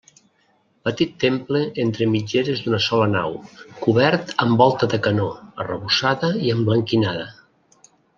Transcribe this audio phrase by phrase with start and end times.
[0.87, 3.35] Petit temple entre mitgeres d'una sola nau,
[3.83, 5.27] cobert amb volta de canó,
[5.65, 7.29] arrebossada i emblanquinada.